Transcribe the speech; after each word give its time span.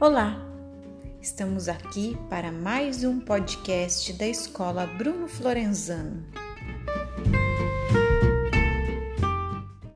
Olá! 0.00 0.34
Estamos 1.20 1.68
aqui 1.68 2.16
para 2.30 2.50
mais 2.50 3.04
um 3.04 3.20
podcast 3.20 4.10
da 4.14 4.26
Escola 4.26 4.86
Bruno 4.86 5.28
Florenzano. 5.28 6.24